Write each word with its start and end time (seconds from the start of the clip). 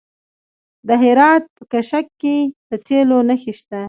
د 0.87 0.89
هرات 1.03 1.43
په 1.55 1.63
کشک 1.71 2.05
کې 2.21 2.35
د 2.69 2.71
تیلو 2.85 3.17
نښې 3.27 3.53
شته. 3.59 3.79